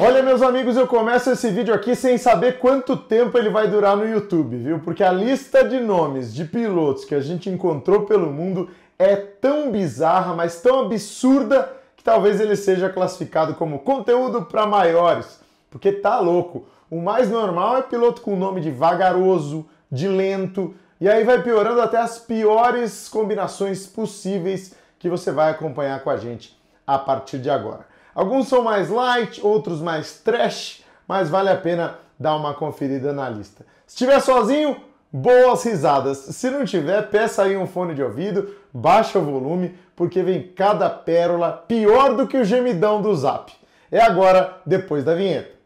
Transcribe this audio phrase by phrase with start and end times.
[0.00, 3.96] Olha, meus amigos, eu começo esse vídeo aqui sem saber quanto tempo ele vai durar
[3.96, 4.78] no YouTube, viu?
[4.78, 9.72] Porque a lista de nomes de pilotos que a gente encontrou pelo mundo é tão
[9.72, 15.40] bizarra, mas tão absurda, que talvez ele seja classificado como conteúdo para maiores.
[15.68, 16.68] Porque tá louco.
[16.88, 21.80] O mais normal é piloto com nome de vagaroso, de lento, e aí vai piorando
[21.80, 26.56] até as piores combinações possíveis que você vai acompanhar com a gente
[26.86, 27.87] a partir de agora.
[28.18, 33.30] Alguns são mais light, outros mais trash, mas vale a pena dar uma conferida na
[33.30, 33.64] lista.
[33.86, 34.76] Se estiver sozinho,
[35.12, 36.18] boas risadas.
[36.18, 40.90] Se não tiver, peça aí um fone de ouvido, baixa o volume, porque vem cada
[40.90, 43.52] pérola pior do que o gemidão do Zap.
[43.88, 45.56] É agora, depois da vinheta.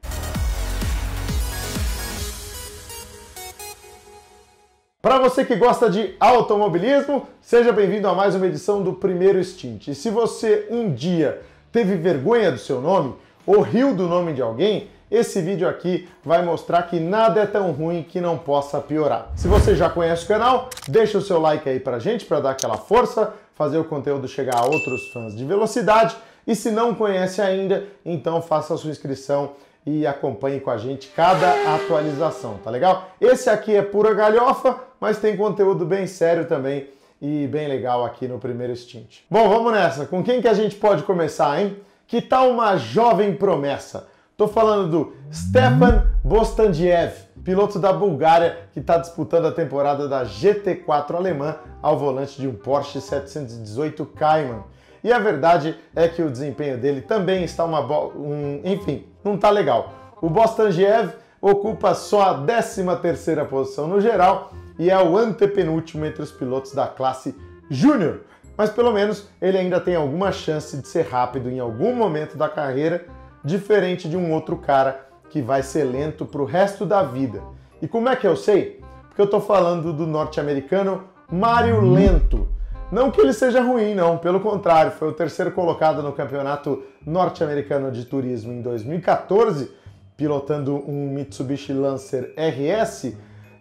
[5.01, 9.89] Para você que gosta de automobilismo, seja bem-vindo a mais uma edição do Primeiro Stint.
[9.89, 11.41] E se você um dia
[11.73, 13.15] teve vergonha do seu nome
[13.47, 17.73] ou riu do nome de alguém, esse vídeo aqui vai mostrar que nada é tão
[17.73, 19.31] ruim que não possa piorar.
[19.37, 22.51] Se você já conhece o canal, deixa o seu like aí pra gente para dar
[22.53, 26.17] aquela força, fazer o conteúdo chegar a outros fãs de velocidade.
[26.47, 29.53] E se não conhece ainda, então faça a sua inscrição
[29.85, 33.11] e acompanhe com a gente cada atualização, tá legal?
[33.21, 36.89] Esse aqui é pura galhofa, mas tem conteúdo bem sério também
[37.23, 39.21] e bem legal aqui no primeiro stint.
[39.31, 40.05] Bom, vamos nessa.
[40.07, 41.77] Com quem que a gente pode começar, hein?
[42.05, 44.09] Que tal uma jovem promessa?
[44.37, 47.13] Tô falando do Stefan Bostandiev,
[47.45, 52.55] piloto da Bulgária que está disputando a temporada da GT4 alemã ao volante de um
[52.55, 54.65] Porsche 718 Cayman.
[55.05, 57.81] E a verdade é que o desempenho dele também está uma
[58.17, 59.93] um, enfim, não tá legal.
[60.21, 66.23] O Bostandiev ocupa só a 13 terceira posição no geral e é o antepenúltimo entre
[66.23, 67.35] os pilotos da classe
[67.71, 68.23] Júnior.
[68.57, 72.49] Mas pelo menos ele ainda tem alguma chance de ser rápido em algum momento da
[72.49, 73.07] carreira,
[73.45, 77.43] diferente de um outro cara que vai ser lento para o resto da vida.
[77.81, 78.81] E como é que eu sei?
[79.09, 82.47] Porque eu estou falando do norte-americano Mário Lento.
[82.91, 87.91] Não que ele seja ruim, não, pelo contrário, foi o terceiro colocado no campeonato norte-americano
[87.91, 89.71] de turismo em 2014,
[90.15, 93.15] pilotando um Mitsubishi Lancer RS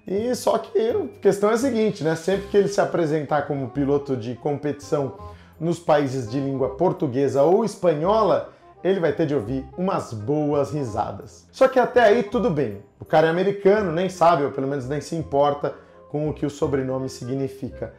[0.05, 2.15] e só que a questão é a seguinte, né?
[2.15, 5.15] Sempre que ele se apresentar como piloto de competição
[5.59, 8.51] nos países de língua portuguesa ou espanhola,
[8.83, 11.47] ele vai ter de ouvir umas boas risadas.
[11.51, 12.81] Só que até aí tudo bem.
[12.99, 15.75] O cara é americano, nem sabe, ou pelo menos nem se importa
[16.09, 17.93] com o que o sobrenome significa.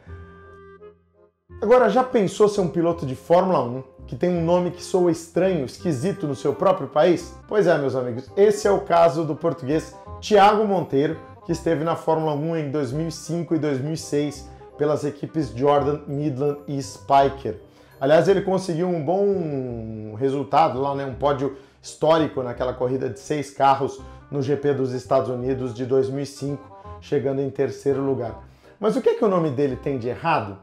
[1.61, 5.11] Agora, já pensou ser um piloto de Fórmula 1 que tem um nome que soa
[5.11, 7.33] estranho, esquisito no seu próprio país?
[7.47, 11.95] Pois é, meus amigos, esse é o caso do português Tiago Monteiro, que esteve na
[11.95, 17.59] Fórmula 1 em 2005 e 2006 pelas equipes Jordan, Midland e Spiker.
[17.99, 23.51] Aliás, ele conseguiu um bom resultado lá, né, um pódio histórico naquela corrida de seis
[23.51, 24.01] carros
[24.31, 26.61] no GP dos Estados Unidos de 2005,
[26.99, 28.43] chegando em terceiro lugar.
[28.79, 30.57] Mas o que, é que o nome dele tem de errado?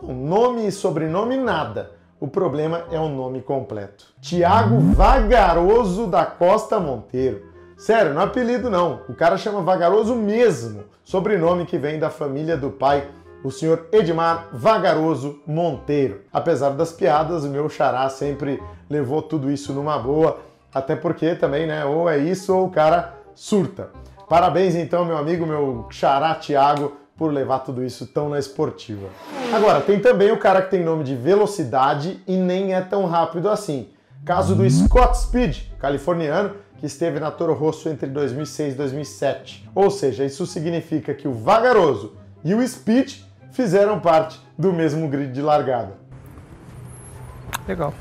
[0.00, 1.92] Bom, nome e sobrenome nada.
[2.18, 4.06] O problema é o nome completo.
[4.20, 7.51] Tiago Vagaroso da Costa Monteiro.
[7.82, 9.00] Sério, não é apelido não.
[9.08, 13.08] O cara chama Vagaroso mesmo, sobrenome que vem da família do pai,
[13.42, 16.20] o senhor Edmar Vagaroso Monteiro.
[16.32, 20.38] Apesar das piadas, o meu xará sempre levou tudo isso numa boa,
[20.72, 23.90] até porque também, né, ou é isso ou o cara surta.
[24.28, 29.08] Parabéns então, meu amigo, meu xará Thiago, por levar tudo isso tão na esportiva.
[29.52, 33.50] Agora, tem também o cara que tem nome de velocidade e nem é tão rápido
[33.50, 33.88] assim.
[34.24, 39.70] Caso do Scott Speed, californiano, que esteve na Toro Rosso entre 2006 e 2007.
[39.72, 43.20] Ou seja, isso significa que o Vagaroso e o Speed
[43.52, 45.92] fizeram parte do mesmo grid de largada.
[47.68, 47.94] Legal.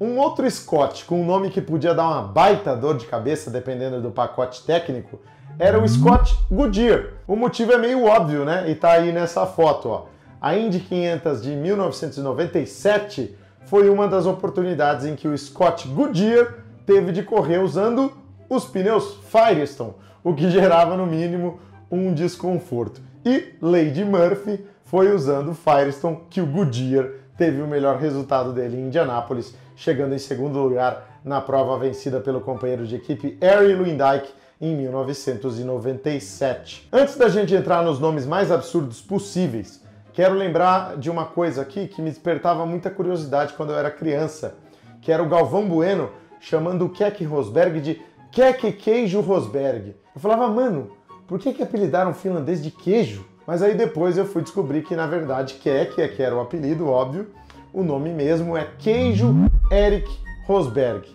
[0.00, 4.00] Um outro Scott com um nome que podia dar uma baita dor de cabeça dependendo
[4.00, 5.18] do pacote técnico
[5.58, 7.14] era o Scott Goodyear.
[7.26, 8.70] O motivo é meio óbvio, né?
[8.70, 10.06] E tá aí nessa foto, ó.
[10.40, 13.36] A Indy 500 de 1997
[13.66, 18.12] foi uma das oportunidades em que o Scott Goodyear teve de correr usando
[18.48, 23.00] os pneus Firestone, o que gerava no mínimo um desconforto.
[23.24, 28.76] E Lady Murphy foi usando o Firestone que o Goodyear teve o melhor resultado dele
[28.76, 34.32] em Indianápolis, chegando em segundo lugar na prova vencida pelo companheiro de equipe Harry Lewandike
[34.60, 36.88] em 1997.
[36.92, 39.82] Antes da gente entrar nos nomes mais absurdos possíveis,
[40.12, 44.54] quero lembrar de uma coisa aqui que me despertava muita curiosidade quando eu era criança,
[45.00, 46.10] que era o Galvão Bueno
[46.42, 49.94] chamando o Keck Rosberg de Keck Queijo Rosberg.
[50.14, 50.90] Eu falava, mano,
[51.26, 53.24] por que, que apelidaram o finlandês de queijo?
[53.46, 56.88] Mas aí depois eu fui descobrir que na verdade Keck é que era o apelido,
[56.88, 57.28] óbvio,
[57.72, 59.34] o nome mesmo é Queijo
[59.70, 60.10] Eric
[60.46, 61.08] Rosberg.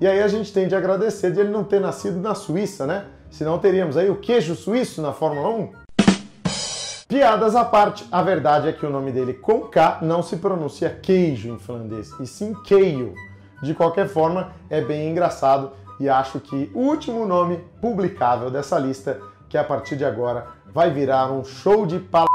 [0.00, 3.06] E aí a gente tem de agradecer de ele não ter nascido na Suíça, né?
[3.30, 5.72] Senão teríamos aí o queijo suíço na Fórmula 1.
[7.08, 10.90] Piadas à parte, a verdade é que o nome dele com K não se pronuncia
[10.90, 13.14] queijo em finlandês, e sim keio.
[13.62, 15.70] De qualquer forma, é bem engraçado
[16.00, 20.90] e acho que o último nome publicável dessa lista, que a partir de agora vai
[20.90, 22.26] virar um show de pal...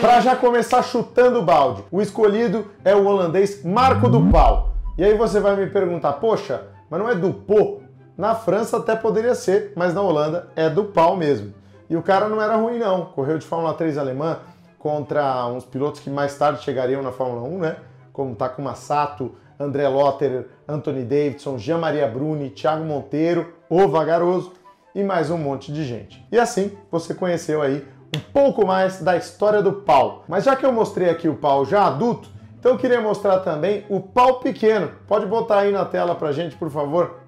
[0.00, 4.74] Para já começar chutando o balde, o escolhido é o holandês Marco Dupau.
[4.98, 7.80] E aí você vai me perguntar, poxa, mas não é Dupont?
[8.16, 11.54] Na França até poderia ser, mas na Holanda é Dupau mesmo.
[11.88, 14.40] E o cara não era ruim não, correu de Fórmula 3 alemã
[14.78, 17.76] contra uns pilotos que mais tarde chegariam na Fórmula 1, né?
[18.12, 24.54] Como Takuma Sato, André Lotterer, Anthony Davidson, Jean-Maria Bruni, Thiago Monteiro, O Vagaroso
[24.94, 26.26] e mais um monte de gente.
[26.32, 27.86] E assim você conheceu aí
[28.16, 30.24] um pouco mais da história do pau.
[30.26, 33.84] Mas já que eu mostrei aqui o pau já adulto, então eu queria mostrar também
[33.90, 34.92] o pau pequeno.
[35.06, 37.20] Pode botar aí na tela pra gente, por favor.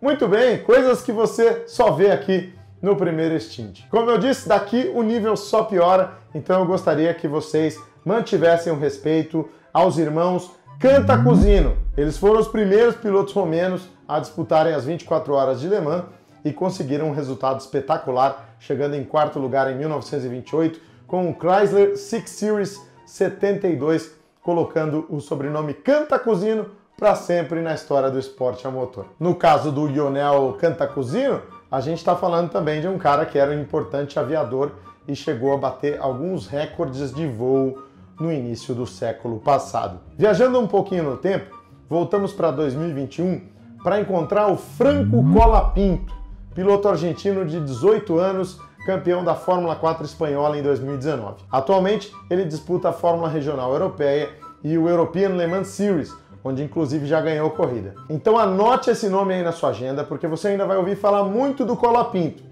[0.00, 3.80] Muito bem, coisas que você só vê aqui no primeiro stint.
[3.90, 8.78] Como eu disse, daqui o nível só piora, então eu gostaria que vocês mantivessem o
[8.78, 11.74] respeito aos irmãos Cantacuzino.
[11.96, 16.04] Eles foram os primeiros pilotos romenos a disputarem as 24 horas de Le Mans
[16.44, 22.30] e conseguiram um resultado espetacular, chegando em quarto lugar em 1928 com o Chrysler Six
[22.30, 24.12] Series 72,
[24.42, 26.66] colocando o sobrenome Cantacuzino
[26.98, 29.06] para sempre na história do esporte a motor.
[29.18, 31.40] No caso do Lionel Cantacuzino,
[31.70, 34.72] a gente está falando também de um cara que era um importante aviador
[35.08, 37.82] e chegou a bater alguns recordes de voo
[38.18, 40.00] no início do século passado.
[40.16, 41.54] Viajando um pouquinho no tempo,
[41.88, 43.42] voltamos para 2021
[43.82, 46.14] para encontrar o Franco Colapinto,
[46.54, 51.36] piloto argentino de 18 anos, campeão da Fórmula 4 espanhola em 2019.
[51.50, 54.30] Atualmente, ele disputa a Fórmula Regional Europeia
[54.64, 57.94] e o European Le Mans Series, onde inclusive já ganhou corrida.
[58.08, 61.64] Então anote esse nome aí na sua agenda, porque você ainda vai ouvir falar muito
[61.64, 62.42] do Colapinto.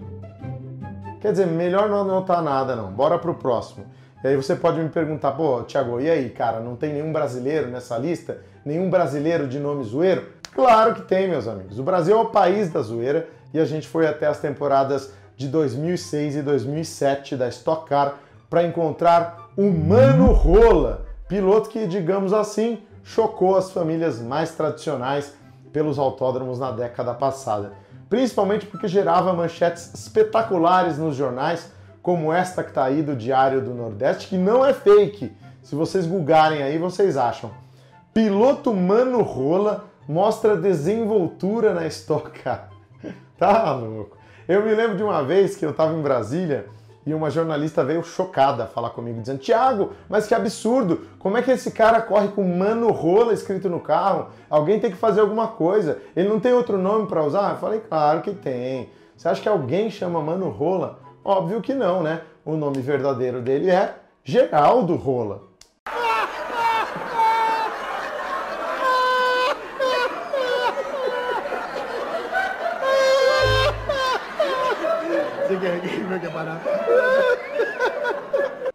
[1.25, 2.93] Quer dizer, melhor não anotar nada não.
[2.93, 3.87] Bora pro próximo.
[4.23, 7.71] E aí você pode me perguntar, pô, Thiago, e aí, cara, não tem nenhum brasileiro
[7.71, 8.43] nessa lista?
[8.63, 10.29] Nenhum brasileiro de nome zoeiro?
[10.55, 11.79] Claro que tem, meus amigos.
[11.79, 15.49] O Brasil é o país da zoeira e a gente foi até as temporadas de
[15.49, 18.19] 2006 e 2007 da Stock Car
[18.51, 25.33] para encontrar o Mano Rola, piloto que, digamos assim, chocou as famílias mais tradicionais
[25.73, 27.73] pelos autódromos na década passada.
[28.15, 33.75] Principalmente porque gerava manchetes espetaculares nos jornais como esta que está aí do Diário do
[33.75, 35.37] Nordeste, que não é fake.
[35.65, 37.51] Se vocês googarem aí, vocês acham.
[38.13, 42.69] Piloto Mano Rola mostra desenvoltura na Stock Car.
[43.37, 44.17] tá louco.
[44.47, 46.67] Eu me lembro de uma vez que eu estava em Brasília
[47.07, 51.03] e uma jornalista veio chocada falar comigo, dizendo: Tiago, mas que absurdo!
[51.19, 54.29] Como é que esse cara corre com Mano Rola escrito no carro?
[54.49, 55.99] Alguém tem que fazer alguma coisa.
[56.17, 57.53] Ele não tem outro nome para usar?
[57.53, 58.91] Eu falei: Claro que tem.
[59.17, 60.99] Você acha que alguém chama Mano Rola?
[61.25, 62.23] Óbvio que não, né?
[62.45, 65.55] O nome verdadeiro dele é Geraldo Rola.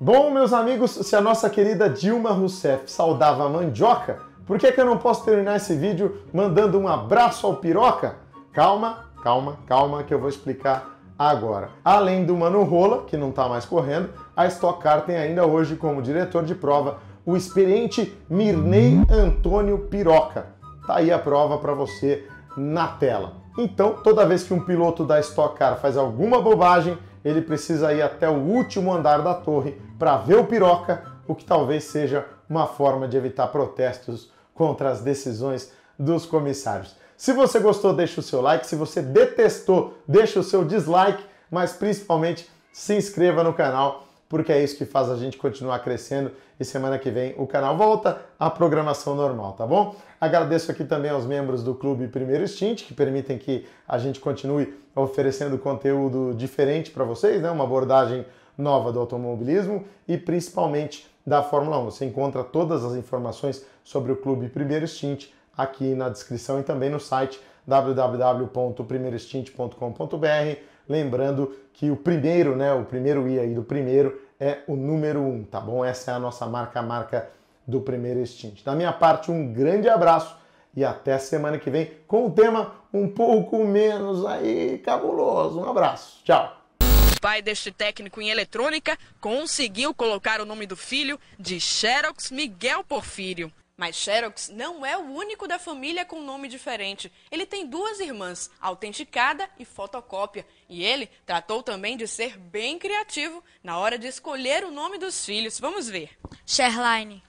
[0.01, 4.79] Bom, meus amigos, se a nossa querida Dilma Rousseff saudava a mandioca, por que, que
[4.79, 8.15] eu não posso terminar esse vídeo mandando um abraço ao piroca?
[8.53, 11.71] Calma, calma, calma, que eu vou explicar agora.
[11.83, 15.75] Além do Mano Rola, que não está mais correndo, a Stock Car tem ainda hoje
[15.75, 20.45] como diretor de prova o experiente Mirnei Antônio Piroca.
[20.87, 22.25] Tá aí a prova para você
[22.55, 23.33] na tela.
[23.57, 28.01] Então, toda vez que um piloto da Stock Car faz alguma bobagem, ele precisa ir
[28.01, 32.67] até o último andar da torre para ver o piroca, o que talvez seja uma
[32.67, 36.95] forma de evitar protestos contra as decisões dos comissários.
[37.15, 38.65] Se você gostou, deixa o seu like.
[38.65, 41.23] Se você detestou, deixa o seu dislike.
[41.51, 46.31] Mas principalmente se inscreva no canal, porque é isso que faz a gente continuar crescendo.
[46.59, 49.95] E semana que vem o canal volta à programação normal, tá bom?
[50.21, 54.77] Agradeço aqui também aos membros do Clube Primeiro Stint, que permitem que a gente continue
[54.95, 57.49] oferecendo conteúdo diferente para vocês, né?
[57.49, 58.23] uma abordagem
[58.57, 61.85] nova do automobilismo e principalmente da Fórmula 1.
[61.85, 66.89] Você encontra todas as informações sobre o Clube Primeiro Stint aqui na descrição e também
[66.89, 70.59] no site www.primeiroextinte.com.br.
[70.89, 75.27] Lembrando que o primeiro, né, o primeiro I aí do primeiro é o número 1,
[75.27, 75.85] um, tá bom?
[75.85, 77.29] Essa é a nossa marca, a marca
[77.67, 78.65] do primeiro extinte.
[78.65, 80.35] Da minha parte, um grande abraço
[80.75, 85.59] e até semana que vem com um tema um pouco menos aí cabuloso.
[85.59, 86.23] Um abraço.
[86.23, 86.57] Tchau.
[86.81, 92.83] O pai deste técnico em eletrônica conseguiu colocar o nome do filho de Xerox Miguel
[92.83, 93.51] Porfírio.
[93.79, 97.09] Mas Xerox não é o único da família com nome diferente.
[97.31, 100.45] Ele tem duas irmãs, autenticada e fotocópia.
[100.67, 105.23] E ele tratou também de ser bem criativo na hora de escolher o nome dos
[105.23, 105.57] filhos.
[105.61, 106.09] Vamos ver.
[106.45, 107.23] Sherline,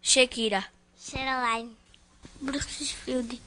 [0.00, 0.64] Shekira,
[0.98, 1.76] Sherilyn,
[2.40, 3.40] Brooksfield,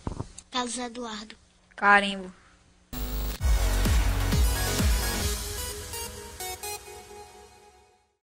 [0.50, 1.36] Carlos Eduardo,
[1.76, 2.34] Carimbo,